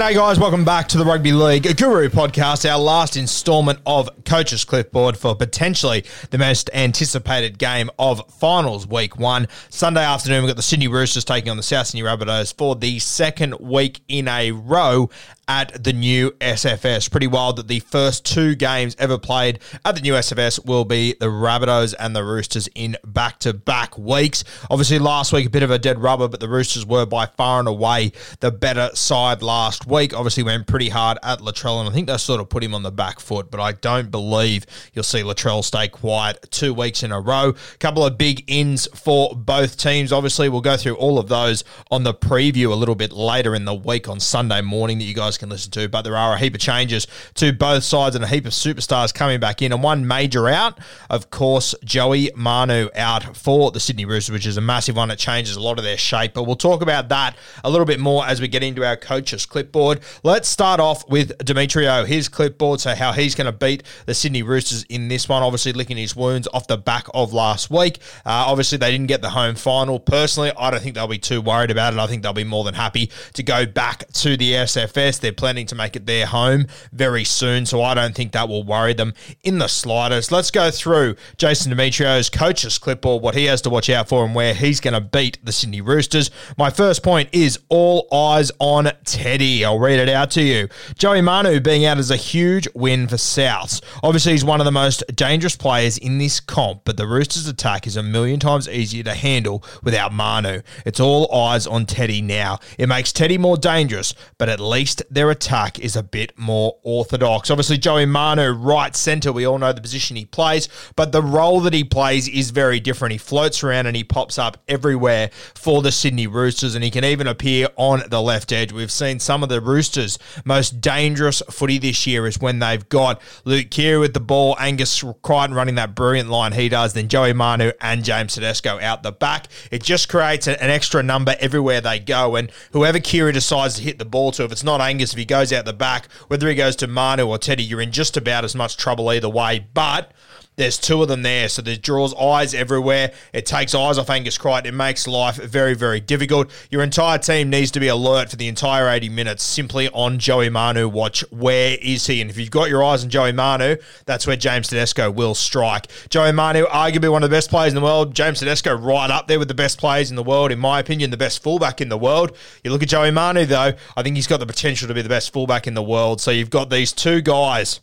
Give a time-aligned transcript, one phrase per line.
[0.00, 0.38] G'day, guys.
[0.38, 5.36] Welcome back to the Rugby League Guru podcast, our last installment of Coach's Clipboard for
[5.36, 9.46] potentially the most anticipated game of finals week one.
[9.68, 12.98] Sunday afternoon, we've got the Sydney Roosters taking on the South Sydney Rabbitohs for the
[12.98, 15.10] second week in a row
[15.50, 17.10] at the new SFS.
[17.10, 21.16] Pretty wild that the first two games ever played at the new SFS will be
[21.18, 24.44] the Rabbitohs and the Roosters in back to back weeks.
[24.70, 27.58] Obviously, last week, a bit of a dead rubber, but the Roosters were by far
[27.58, 30.14] and away the better side last week.
[30.14, 32.84] Obviously, went pretty hard at Latrell, and I think that sort of put him on
[32.84, 37.10] the back foot, but I don't believe you'll see Latrell stay quiet two weeks in
[37.10, 37.48] a row.
[37.48, 40.12] A couple of big ins for both teams.
[40.12, 43.64] Obviously, we'll go through all of those on the preview a little bit later in
[43.64, 45.88] the week on Sunday morning that you guys can listen to.
[45.88, 49.12] But there are a heap of changes to both sides and a heap of superstars
[49.12, 49.72] coming back in.
[49.72, 50.78] And one major out,
[51.08, 55.10] of course, Joey Manu out for the Sydney Roosters, which is a massive one.
[55.10, 56.34] It changes a lot of their shape.
[56.34, 59.46] But we'll talk about that a little bit more as we get into our coaches'
[59.46, 60.00] clipboard.
[60.22, 64.42] Let's start off with Demetriou, his clipboard, so how he's going to beat the Sydney
[64.42, 65.42] Roosters in this one.
[65.42, 67.98] Obviously, licking his wounds off the back of last week.
[68.26, 69.98] Uh, obviously, they didn't get the home final.
[69.98, 71.98] Personally, I don't think they'll be too worried about it.
[71.98, 75.20] I think they'll be more than happy to go back to the SFS.
[75.20, 78.62] They're planning to make it their home very soon, so I don't think that will
[78.62, 80.32] worry them in the slightest.
[80.32, 84.34] Let's go through Jason Demetriou's coach's clipboard, what he has to watch out for, and
[84.34, 86.30] where he's going to beat the Sydney Roosters.
[86.56, 89.64] My first point is all eyes on Teddy.
[89.64, 90.68] I'll read it out to you.
[90.96, 93.82] Joey Manu being out is a huge win for Souths.
[94.02, 97.86] Obviously, he's one of the most dangerous players in this comp, but the Roosters' attack
[97.86, 100.62] is a million times easier to handle without Manu.
[100.84, 102.58] It's all eyes on Teddy now.
[102.78, 107.50] It makes Teddy more dangerous, but at least their attack is a bit more orthodox.
[107.50, 111.60] Obviously, Joey Manu, right centre, we all know the position he plays, but the role
[111.60, 113.12] that he plays is very different.
[113.12, 117.04] He floats around and he pops up everywhere for the Sydney Roosters, and he can
[117.04, 118.72] even appear on the left edge.
[118.72, 123.20] We've seen some of the Roosters' most dangerous footy this year is when they've got
[123.44, 127.32] Luke Keary with the ball, Angus Crichton running that brilliant line he does, then Joey
[127.32, 129.48] Manu and James Tedesco out the back.
[129.70, 133.98] It just creates an extra number everywhere they go, and whoever Keary decides to hit
[133.98, 136.54] the ball to, if it's not Angus, if he goes out the back, whether he
[136.54, 139.66] goes to Manu or Teddy, you're in just about as much trouble either way.
[139.72, 140.12] But
[140.60, 143.12] there's two of them there, so there draws eyes everywhere.
[143.32, 144.66] It takes eyes off Angus Crichton.
[144.66, 146.50] It makes life very, very difficult.
[146.70, 150.50] Your entire team needs to be alert for the entire 80 minutes simply on Joey
[150.50, 150.86] Manu.
[150.86, 154.36] Watch where is he, and if you've got your eyes on Joey Manu, that's where
[154.36, 155.86] James Tedesco will strike.
[156.10, 158.14] Joey Manu, arguably one of the best players in the world.
[158.14, 161.10] James Tedesco right up there with the best players in the world, in my opinion,
[161.10, 162.36] the best fullback in the world.
[162.62, 165.08] You look at Joey Manu though, I think he's got the potential to be the
[165.08, 166.20] best fullback in the world.
[166.20, 167.80] So you've got these two guys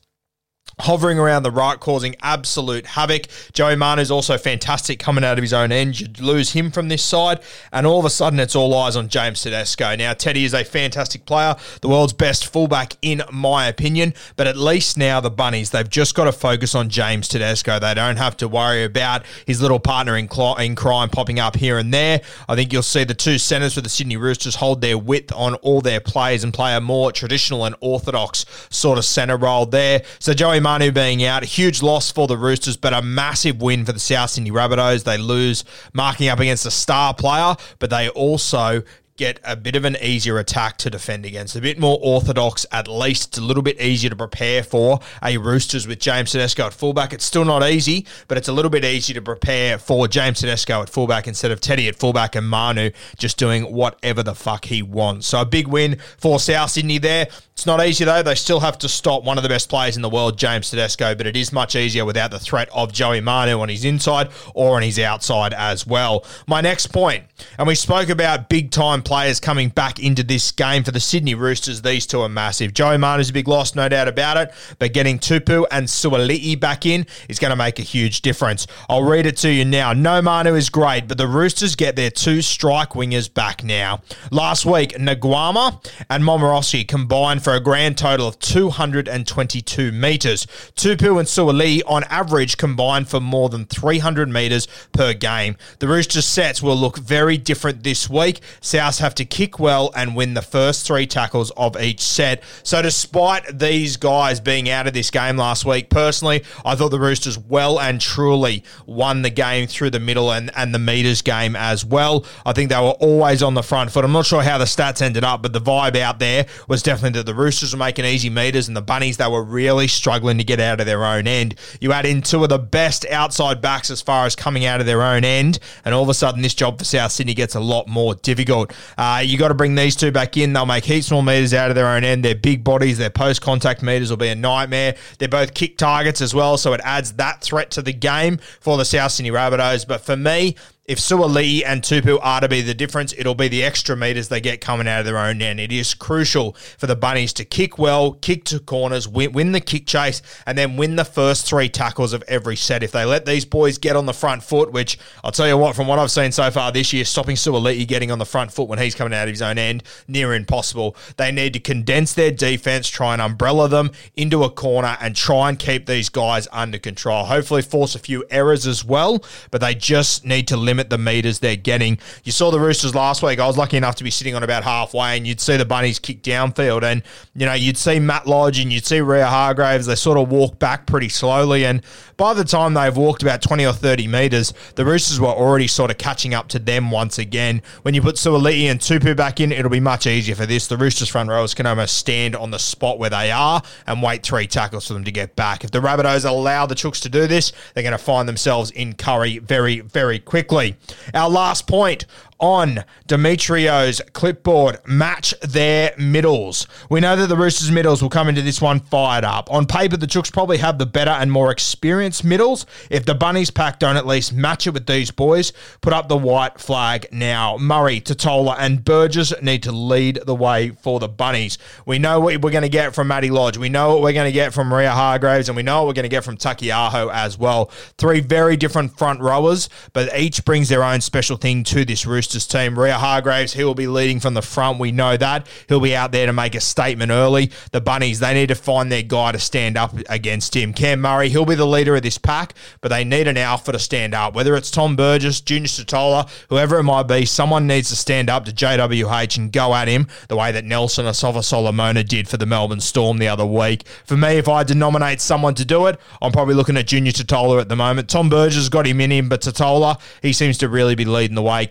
[0.79, 3.23] hovering around the right, causing absolute havoc.
[3.51, 5.99] Joey Manu's also fantastic coming out of his own end.
[5.99, 7.39] You lose him from this side,
[7.71, 9.95] and all of a sudden it's all eyes on James Tedesco.
[9.95, 14.55] Now, Teddy is a fantastic player, the world's best fullback, in my opinion, but at
[14.55, 17.79] least now the Bunnies, they've just got to focus on James Tedesco.
[17.79, 21.55] They don't have to worry about his little partner in, cl- in crime popping up
[21.55, 22.21] here and there.
[22.47, 25.55] I think you'll see the two centres for the Sydney Roosters hold their width on
[25.55, 30.03] all their plays and play a more traditional and orthodox sort of centre role there.
[30.19, 33.85] So, Joey Manu being out, a huge loss for the Roosters, but a massive win
[33.85, 35.05] for the South Sydney Rabbitohs.
[35.05, 38.83] They lose marking up against a star player, but they also
[39.17, 42.87] get a bit of an easier attack to defend against, a bit more orthodox, at
[42.87, 46.73] least it's a little bit easier to prepare for a Roosters with James Tedesco at
[46.73, 47.13] fullback.
[47.13, 50.81] It's still not easy, but it's a little bit easier to prepare for James Tedesco
[50.83, 54.81] at fullback instead of Teddy at fullback and Manu just doing whatever the fuck he
[54.81, 55.27] wants.
[55.27, 57.27] So a big win for South Sydney there.
[57.53, 58.21] It's not easy though.
[58.21, 61.15] They still have to stop one of the best players in the world, James Tedesco,
[61.15, 64.75] but it is much easier without the threat of Joey Manu on his inside or
[64.75, 66.23] on his outside as well.
[66.45, 67.23] My next point,
[67.57, 71.33] and we spoke about big time players coming back into this game for the Sydney
[71.33, 71.81] Roosters.
[71.81, 72.73] These two are massive.
[72.73, 76.85] Joey Manu's a big loss, no doubt about it, but getting Tupu and Suaalii back
[76.85, 78.67] in is going to make a huge difference.
[78.89, 79.93] I'll read it to you now.
[79.93, 84.01] No Manu is great, but the Roosters get their two strike wingers back now.
[84.29, 90.45] Last week, Naiqama and Momirovski combined for a grand total of 222 metres.
[90.75, 95.55] Tupu and Suaalii on average combined for more than 300 metres per game.
[95.79, 98.41] The Roosters sets will look very different this week.
[98.59, 102.43] South have to kick well and win the first three tackles of each set.
[102.63, 106.99] So despite these guys being out of this game last week, personally, I thought the
[106.99, 111.55] Roosters well and truly won the game through the middle and, and the meters game
[111.55, 112.25] as well.
[112.45, 114.03] I think they were always on the front foot.
[114.03, 117.19] I'm not sure how the stats ended up, but the vibe out there was definitely
[117.19, 120.43] that the Roosters were making easy meters and the Bunnies, they were really struggling to
[120.43, 121.55] get out of their own end.
[121.81, 124.85] You add in two of the best outside backs as far as coming out of
[124.85, 127.59] their own end, and all of a sudden this job for South Sydney gets a
[127.59, 128.73] lot more difficult.
[128.97, 130.53] Uh, you got to bring these two back in.
[130.53, 132.23] They'll make heaps more meters out of their own end.
[132.23, 134.95] Their big bodies, their post contact meters will be a nightmare.
[135.19, 138.77] They're both kick targets as well, so it adds that threat to the game for
[138.77, 139.87] the South Sydney Rabbitohs.
[139.87, 140.55] But for me,
[140.87, 144.39] if Suaalii and Tupu are to be the difference, it'll be the extra meters they
[144.39, 145.59] get coming out of their own end.
[145.59, 149.59] It is crucial for the Bunnies to kick well, kick to corners, win, win, the
[149.59, 152.83] kick chase, and then win the first three tackles of every set.
[152.83, 155.75] If they let these boys get on the front foot, which I'll tell you what,
[155.75, 158.69] from what I've seen so far this year, stopping Suaalii getting on the front foot
[158.69, 160.95] when he's coming out of his own end, near impossible.
[161.17, 165.49] They need to condense their defense, try and umbrella them into a corner, and try
[165.49, 167.25] and keep these guys under control.
[167.25, 170.97] Hopefully, force a few errors as well, but they just need to limit limit the
[170.97, 171.97] meters they're getting.
[172.23, 173.39] You saw the Roosters last week.
[173.39, 175.97] I was lucky enough to be sitting on about halfway, and you'd see the Bunnies
[175.97, 177.01] kick downfield, and
[177.33, 179.87] you know you'd see Matt Lodge and you'd see Waerea-Hargreaves.
[179.87, 181.81] They sort of walk back pretty slowly, and
[182.15, 185.89] by the time they've walked about twenty or thirty meters, the Roosters were already sort
[185.89, 187.63] of catching up to them once again.
[187.81, 190.67] When you put Suaalii and Tupu back in, it'll be much easier for this.
[190.67, 194.21] The Roosters front rowers can almost stand on the spot where they are and wait
[194.21, 195.63] three tackles for them to get back.
[195.63, 198.93] If the Rabbitohs allow the Chooks to do this, they're going to find themselves in
[198.93, 200.66] curry very, very quickly.
[201.13, 202.05] Our last point
[202.39, 206.67] on Demetriou's clipboard match their middles.
[206.89, 209.51] We know that the Roosters' middles will come into this one fired up.
[209.51, 212.65] On paper, the Chooks probably have the better and more experienced middles.
[212.89, 215.51] If the Bunnies pack don't at least match it with these boys,
[215.81, 217.57] put up the white flag now.
[217.57, 221.57] Murray, Tatola, and Burgess need to lead the way for the Bunnies.
[221.85, 223.57] We know what we're going to get from Matty Lodge.
[223.57, 226.03] We know what we're going to get from Waerea-Hargreaves, and we know what we're going
[226.03, 227.71] to get from Taukei'aho as well.
[227.97, 232.26] Three very different front rowers, but each brings their own special thing to this Roosters
[232.27, 232.75] team.
[232.75, 234.79] Waerea-Hargreaves, he will be leading from the front.
[234.79, 235.47] We know that.
[235.69, 237.51] He'll be out there to make a statement early.
[237.71, 240.73] The Bunnies, they need to find their guy to stand up against him.
[240.73, 243.79] Cam Murray, he'll be the leader of this pack, but they need an alpha to
[243.79, 244.35] stand up.
[244.35, 248.45] Whether it's Tom Burgess, Junior Tatola, whoever it might be, someone needs to stand up
[248.45, 252.45] to JWH and go at him the way that Nelson Asofa Solomona did for the
[252.45, 253.87] Melbourne Storm the other week.
[254.05, 256.87] For me, if I had to nominate someone to do it, I'm probably looking at
[256.87, 258.09] Junior Tatola at the moment.
[258.09, 261.41] Tom Burgess got him in him, but Tatola, he seems to really be leading the
[261.41, 261.65] way.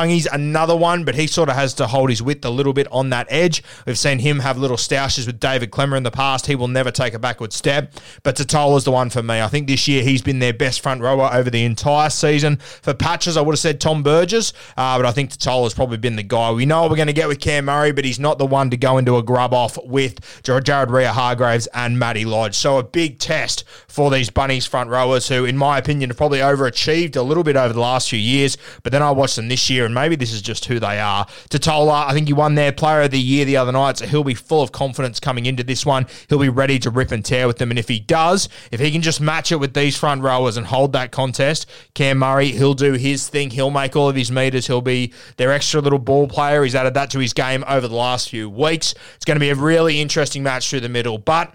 [0.00, 2.86] Koloamatangi's another one, but he sort of has to hold his width a little bit
[2.90, 3.62] on that edge.
[3.86, 6.46] We've seen him have little stoushes with David Klemmer in the past.
[6.46, 9.40] He will never take a backward step, but Tatola's the one for me.
[9.40, 12.56] I think this year he's been their best front rower over the entire season.
[12.56, 16.16] For patches, I would have said Tom Burgess, uh, but I think Tatola's probably been
[16.16, 16.50] the guy.
[16.50, 18.76] We know we're going to get with Cam Murray, but he's not the one to
[18.76, 22.56] go into a grub off with Jared Waerea-Hargreaves and Matty Lodge.
[22.56, 26.38] So a big test for these Bunnies front rowers who, in my opinion, have probably
[26.38, 29.68] overachieved a little bit over the last few years, but then I watched them this
[29.68, 31.26] year, and maybe this is just who they are.
[31.50, 34.24] Tatola, I think he won their player of the year the other night, so he'll
[34.24, 36.06] be full of confidence coming into this one.
[36.28, 37.70] He'll be ready to rip and tear with them.
[37.70, 40.66] And if he does, if he can just match it with these front rowers and
[40.66, 43.50] hold that contest, Cam Murray, he'll do his thing.
[43.50, 44.66] He'll make all of his meters.
[44.66, 46.62] He'll be their extra little ball player.
[46.62, 48.94] He's added that to his game over the last few weeks.
[49.16, 51.18] It's going to be a really interesting match through the middle.
[51.18, 51.52] But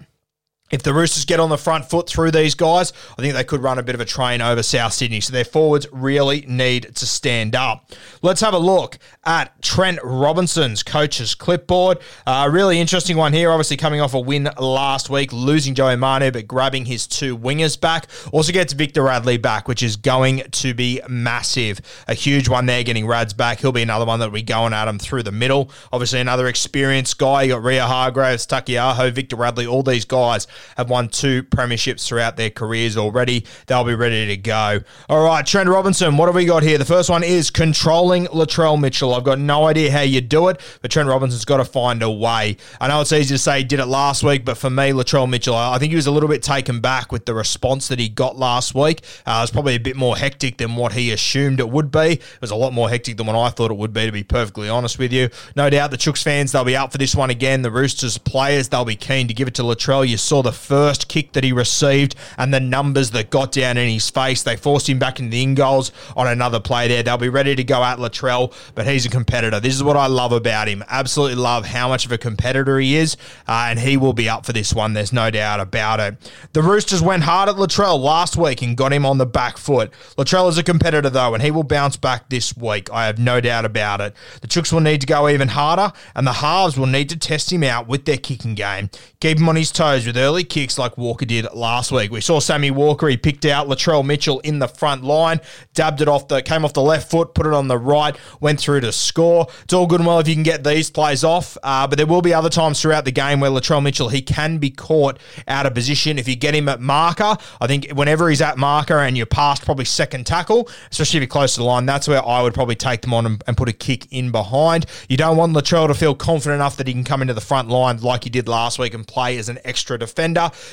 [0.68, 3.62] If the Roosters get on the front foot through these guys, I think they could
[3.62, 5.20] run a bit of a train over South Sydney.
[5.20, 7.92] So their forwards really need to stand up.
[8.20, 11.98] Let's have a look at Trent Robinson's coach's clipboard.
[12.26, 15.94] A uh, really interesting one here, obviously coming off a win last week, losing Joey
[15.94, 18.08] Manu, but grabbing his two wingers back.
[18.32, 21.80] Also gets Victor Radley back, which is going to be massive.
[22.08, 23.60] A huge one there, getting Rads back.
[23.60, 25.70] He'll be another one that be going at him through the middle.
[25.92, 27.44] Obviously, another experienced guy.
[27.44, 32.50] You got Waerea-Hargreaves, Taukei'aho, Victor Radley, all these guys have won two premierships throughout their
[32.50, 33.44] careers already.
[33.66, 34.80] They'll be ready to go.
[35.08, 36.78] All right, Trent Robinson, what have we got here?
[36.78, 39.14] The first one is controlling Latrell Mitchell.
[39.14, 42.10] I've got no idea how you do it, but Trent Robinson's got to find a
[42.10, 42.56] way.
[42.80, 45.28] I know it's easy to say he did it last week, but for me, Latrell
[45.28, 48.08] Mitchell, I think he was a little bit taken back with the response that he
[48.08, 49.02] got last week.
[49.26, 52.12] Uh, it was probably a bit more hectic than what he assumed it would be.
[52.12, 54.22] It was a lot more hectic than what I thought it would be, to be
[54.24, 55.28] perfectly honest with you.
[55.54, 57.62] No doubt the Chooks fans, they'll be up for this one again.
[57.62, 60.06] The Roosters players, they'll be keen to give it to Latrell.
[60.06, 63.88] You saw the first kick that he received and the numbers that got down in
[63.88, 64.42] his face.
[64.42, 67.02] They forced him back into the in goals on another play there.
[67.02, 69.60] They'll be ready to go at Latrell, but he's a competitor.
[69.60, 70.84] This is what I love about him.
[70.88, 73.16] Absolutely love how much of a competitor he is,
[73.48, 74.92] uh, and he will be up for this one.
[74.92, 76.32] There's no doubt about it.
[76.52, 79.90] The Roosters went hard at Latrell last week and got him on the back foot.
[80.16, 82.90] Latrell is a competitor, though, and he will bounce back this week.
[82.92, 84.14] I have no doubt about it.
[84.40, 87.52] The Chooks will need to go even harder, and the halves will need to test
[87.52, 88.90] him out with their kicking game.
[89.20, 92.10] Keep him on his toes with early kicks like Walker did last week.
[92.10, 95.40] We saw Sammy Walker, he picked out Latrell Mitchell in the front line,
[95.74, 98.60] dabbed it off the, came off the left foot, put it on the right, went
[98.60, 99.46] through to score.
[99.64, 102.06] It's all good and well if you can get these plays off, uh, but there
[102.06, 105.66] will be other times throughout the game where Latrell Mitchell, he can be caught out
[105.66, 106.18] of position.
[106.18, 109.64] If you get him at marker, I think whenever he's at marker and you're past
[109.64, 112.76] probably second tackle, especially if you're close to the line, that's where I would probably
[112.76, 114.86] take them on and, and put a kick in behind.
[115.08, 117.68] You don't want Latrell to feel confident enough that he can come into the front
[117.68, 120.25] line like he did last week and play as an extra defender.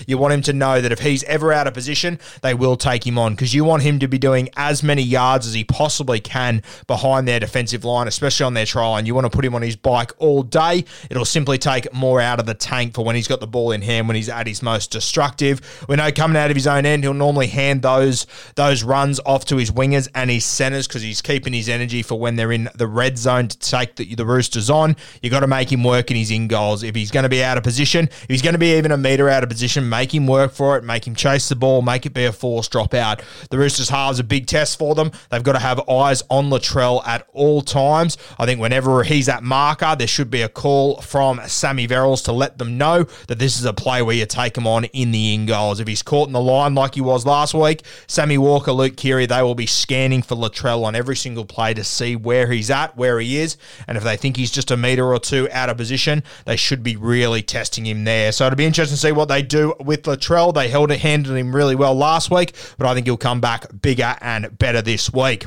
[0.08, 3.06] You want him to know that if he's ever out of position, they will take
[3.06, 6.20] him on because you want him to be doing as many yards as he possibly
[6.20, 9.06] can behind their defensive line, especially on their try line.
[9.06, 10.86] You want to put him on his bike all day.
[11.10, 13.82] It'll simply take more out of the tank for when he's got the ball in
[13.82, 15.86] hand, when he's at his most destructive.
[15.88, 19.46] We know coming out of his own end, he'll normally hand those those runs off
[19.46, 22.70] to his wingers and his centers because he's keeping his energy for when they're in
[22.76, 24.96] the red zone to take the, the Roosters on.
[25.22, 26.84] You've got to make him work in his in goals.
[26.84, 28.98] If he's going to be out of position, if he's going to be even a
[28.98, 32.06] meter out of position, make him work for it, make him chase the ball, make
[32.06, 33.22] it be a force drop out.
[33.50, 35.12] The Roosters halves a big test for them.
[35.30, 38.18] They've got to have eyes on Latrell at all times.
[38.40, 42.32] I think whenever he's at marker, there should be a call from Sammy Verrills to
[42.32, 45.34] let them know that this is a play where you take him on in the
[45.34, 45.80] in goals.
[45.80, 49.26] If he's caught in the line like he was last week, Sammy Walker, Luke Keary,
[49.26, 52.96] they will be scanning for Latrell on every single play to see where he's at,
[52.98, 53.58] where he is,
[53.88, 56.84] and if they think he's just a meter or two out of position, they should
[56.84, 58.32] be really testing him there.
[58.32, 60.54] So it'll be interesting to see what they do with Latrell.
[60.54, 63.66] They held it, handled him really well last week, but I think he'll come back
[63.82, 65.46] bigger and better this week.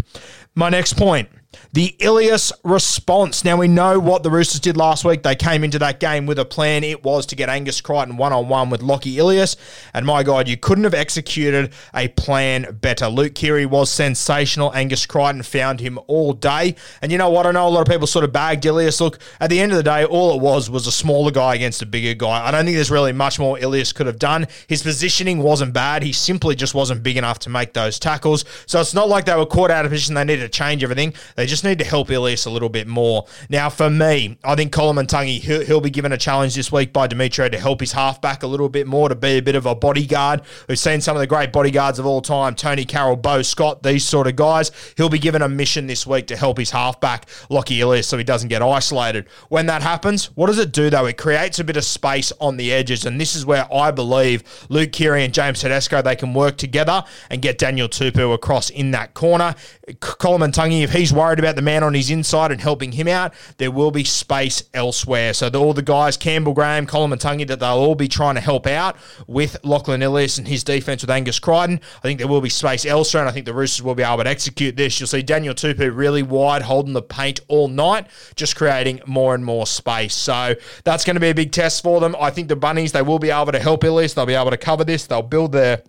[0.54, 1.28] My next point
[1.72, 3.44] the Ilias response.
[3.44, 5.22] Now, we know what the Roosters did last week.
[5.22, 6.84] They came into that game with a plan.
[6.84, 9.56] It was to get Angus Crichton one on one with Lockie Ilias.
[9.92, 13.08] And my God, you couldn't have executed a plan better.
[13.08, 14.74] Luke Keary was sensational.
[14.74, 16.76] Angus Crichton found him all day.
[17.02, 17.46] And you know what?
[17.46, 19.00] I know a lot of people sort of bagged Ilias.
[19.00, 21.82] Look, at the end of the day, all it was was a smaller guy against
[21.82, 22.46] a bigger guy.
[22.46, 24.46] I don't think there's really much more Ilias could have done.
[24.66, 26.02] His positioning wasn't bad.
[26.02, 28.44] He simply just wasn't big enough to make those tackles.
[28.66, 30.14] So it's not like they were caught out of position.
[30.14, 31.14] They needed to change everything.
[31.36, 33.26] They just need to help Ilias a little bit more.
[33.48, 37.08] Now, for me, I think Koloamatangi, he'll, he'll be given a challenge this week by
[37.08, 39.74] Demetriou to help his halfback a little bit more, to be a bit of a
[39.74, 40.42] bodyguard.
[40.68, 44.04] We've seen some of the great bodyguards of all time, Tony Carroll, Bo Scott, these
[44.04, 44.70] sort of guys.
[44.96, 48.24] He'll be given a mission this week to help his halfback, Lockie Ilias, so he
[48.24, 49.26] doesn't get isolated.
[49.48, 51.06] When that happens, what does it do, though?
[51.06, 54.44] It creates a bit of space on the edges, and this is where I believe
[54.68, 58.92] Luke Keary and James Tedesco, they can work together and get Daniel Tupu across in
[58.92, 59.54] that corner.
[60.00, 63.34] Colin Koloamatangi, if he's worried about the man on his inside and helping him out,
[63.58, 65.34] there will be space elsewhere.
[65.34, 68.66] So the, all the guys, Campbell Graham, Koloamatangi, that they'll all be trying to help
[68.66, 71.80] out with Lachlan Ilias and his defense with Angus Crichton.
[71.96, 74.24] I think there will be space elsewhere, and I think the Roosters will be able
[74.24, 74.98] to execute this.
[75.00, 79.44] You'll see Daniel Tupu really wide, holding the paint all night, just creating more and
[79.44, 80.14] more space.
[80.14, 82.16] So that's going to be a big test for them.
[82.20, 84.14] I think the Bunnies, they will be able to help Ilias.
[84.14, 85.06] They'll be able to cover this.
[85.06, 85.82] They'll build their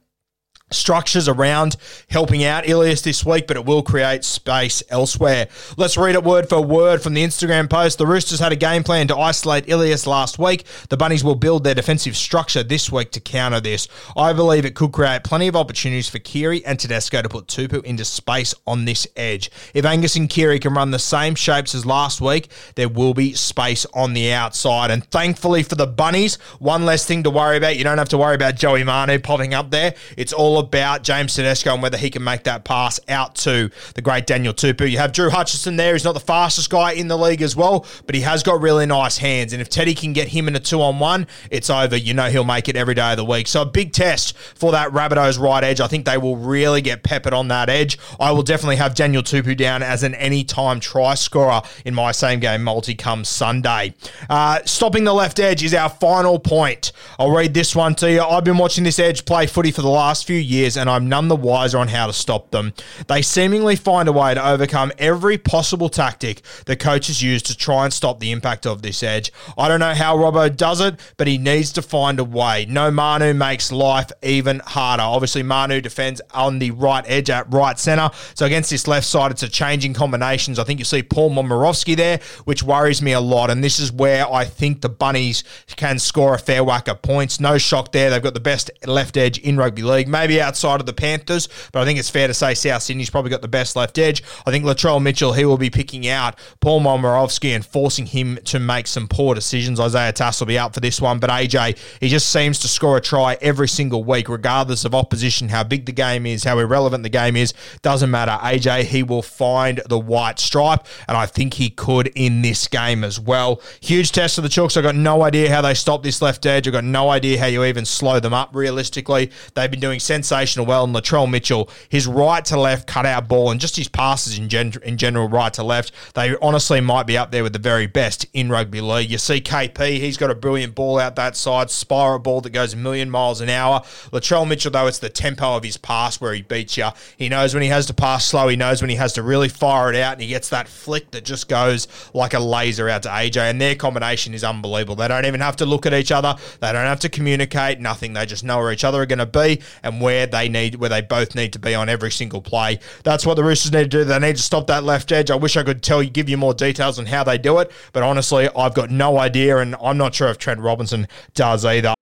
[0.70, 1.78] structures around
[2.10, 5.48] helping out Ilias this week, but it will create space elsewhere.
[5.78, 7.98] Let's read it word for word from the Instagram post.
[7.98, 10.66] The Roosters had a game plan to isolate Ilias last week.
[10.90, 13.88] The Bunnies will build their defensive structure this week to counter this.
[14.16, 17.84] I believe it could create plenty of opportunities for Keary and Tedesco to put Tupu
[17.84, 19.50] into space on this edge.
[19.74, 23.34] If Angus and Keary can run the same shapes as last week, there will be
[23.34, 24.92] space on the outside.
[24.92, 27.78] And thankfully for the Bunnies, one less thing to worry about.
[27.78, 29.96] You don't have to worry about Joey Manu popping up there.
[30.18, 34.02] It's all about James Tedesco and whether he can make that pass out to the
[34.02, 34.90] great Daniel Tupu.
[34.90, 35.94] You have Drew Hutchison there.
[35.94, 38.86] He's not the fastest guy in the league as well, but he has got really
[38.86, 39.54] nice hands.
[39.54, 41.96] And if Teddy can get him in a two on one, it's over.
[41.96, 43.48] You know he'll make it every day of the week.
[43.48, 45.82] So a big test for that Rabbitohs right edge.
[45.82, 47.98] I think they will really get peppered on that edge.
[48.20, 52.40] I will definitely have Daniel Tupu down as an anytime try scorer in my same
[52.40, 53.94] game multi come Sunday.
[54.30, 56.92] Uh, stopping the left edge is our final point.
[57.20, 58.22] I'll read this one to you.
[58.22, 61.28] I've been watching this edge play footy for the last few years, and I'm none
[61.28, 62.74] the wiser on how to stop them.
[63.08, 67.84] They seemingly find a way to overcome every possible tactic the coaches use to try
[67.84, 69.32] and stop the impact of this edge.
[69.58, 72.66] I don't know how Robbo does it, but he needs to find a way.
[72.68, 75.04] No Manu makes life even harder.
[75.04, 78.10] Obviously, Manu defends on the right edge at right centre.
[78.34, 80.60] So against this left side, it's a changing combinations.
[80.60, 83.50] I think you see Paul Momirovski there, which worries me a lot.
[83.50, 85.44] And this is where I think the Bunnies
[85.76, 87.40] can score a fair whack of points.
[87.40, 88.10] No shock there.
[88.10, 91.82] They've got the best left edge in rugby league, maybe outside of the Panthers, but
[91.82, 94.24] I think it's fair to say South Sydney's probably got the best left edge.
[94.46, 98.60] I think Latrell Mitchell, he will be picking out Paul Momirovski and forcing him to
[98.60, 99.80] make some poor decisions.
[99.80, 102.98] Isaiah Tass will be out for this one, but AJ, he just seems to score
[102.98, 107.04] a try every single week, regardless of opposition, how big the game is, how irrelevant
[107.04, 107.54] the game is.
[107.82, 108.38] Doesn't matter.
[108.42, 113.04] AJ, he will find the white stripe, and I think he could in this game
[113.04, 113.62] as well.
[113.82, 114.78] Huge test for the Chooks.
[114.78, 116.68] I've got no idea how they stop this left edge.
[116.68, 119.32] I've got no idea how you even slow them up realistically.
[119.54, 120.84] They've been doing sensational well.
[120.84, 124.74] And Latrell Mitchell, his right to left cutout ball and just his passes in, gen-
[124.84, 128.26] in general, right to left, they honestly might be up there with the very best
[128.34, 129.10] in rugby league.
[129.10, 132.74] You see KP, he's got a brilliant ball out that side, spiral ball that goes
[132.74, 133.82] a million miles an hour.
[134.12, 136.90] Latrell Mitchell, though, it's the tempo of his pass where he beats you.
[137.18, 139.50] He knows when he has to pass slow, he knows when he has to really
[139.50, 143.04] fire it out, and he gets that flick that just goes like a laser out
[143.04, 143.38] to AJ.
[143.50, 144.96] And their combination is unbelievable.
[144.96, 148.14] They don't even have to look at each other, they don't have to communicate, nothing.
[148.14, 150.90] They just know where each other are going to be and where they need, where
[150.90, 152.80] they both need to be on every single play.
[153.04, 154.04] That's what the Roosters need to do.
[154.04, 155.30] They need to stop that left edge.
[155.30, 157.72] I wish I could tell you, give you more details on how they do it,
[157.94, 161.94] but honestly, I've got no idea, and I'm not sure if Trent Robinson does either.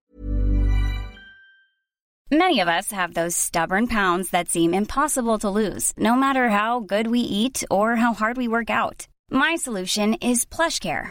[2.30, 6.80] Many of us have those stubborn pounds that seem impossible to lose, no matter how
[6.80, 9.06] good we eat or how hard we work out.
[9.30, 11.10] My solution is PlushCare.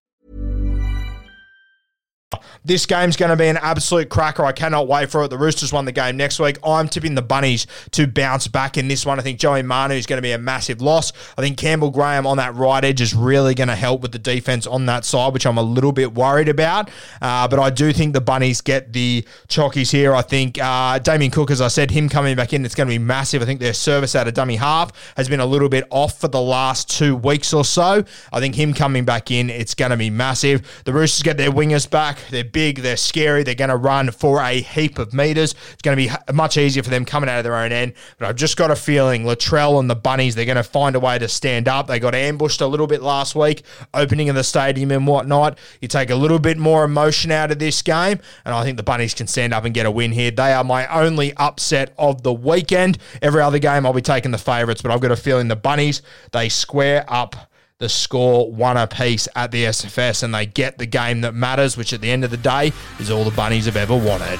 [2.63, 4.45] This game's going to be an absolute cracker.
[4.45, 5.29] I cannot wait for it.
[5.29, 6.57] The Roosters won the game next week.
[6.63, 9.19] I'm tipping the Bunnies to bounce back in this one.
[9.19, 11.11] I think Joey Manu is going to be a massive loss.
[11.37, 14.19] I think Campbell Graham on that right edge is really going to help with the
[14.19, 16.89] defense on that side, which I'm a little bit worried about.
[17.21, 20.13] Uh, but I do think the Bunnies get the chockies here.
[20.13, 22.93] I think uh, Damien Cook, as I said, him coming back in, it's going to
[22.93, 23.41] be massive.
[23.41, 26.27] I think their service out of dummy half has been a little bit off for
[26.27, 28.03] the last two weeks or so.
[28.31, 30.81] I think him coming back in, it's going to be massive.
[30.85, 32.19] The Roosters get their wingers back.
[32.29, 35.55] They're big, they're scary, they're going to run for a heap of meters.
[35.73, 37.93] It's going to be much easier for them coming out of their own end.
[38.17, 40.99] But I've just got a feeling Latrell and the Bunnies, they're going to find a
[40.99, 41.87] way to stand up.
[41.87, 45.57] They got ambushed a little bit last week, opening of the stadium and whatnot.
[45.81, 48.83] You take a little bit more emotion out of this game, and I think the
[48.83, 50.31] Bunnies can stand up and get a win here.
[50.31, 52.97] They are my only upset of the weekend.
[53.21, 56.01] Every other game, I'll be taking the favourites, but I've got a feeling the Bunnies,
[56.31, 57.50] they square up
[57.81, 61.93] the score one apiece at the SFS and they get the game that matters, which
[61.93, 64.39] at the end of the day is all the Bunnies have ever wanted.